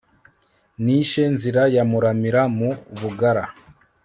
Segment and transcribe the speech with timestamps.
[0.83, 2.69] nishe nzira ya muramira mu
[2.99, 3.43] bugara